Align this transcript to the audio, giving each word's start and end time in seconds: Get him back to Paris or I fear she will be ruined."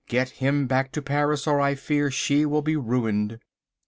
Get 0.07 0.29
him 0.41 0.65
back 0.65 0.91
to 0.93 1.01
Paris 1.03 1.45
or 1.45 1.61
I 1.61 1.75
fear 1.75 2.09
she 2.09 2.43
will 2.43 2.63
be 2.63 2.75
ruined." 2.75 3.37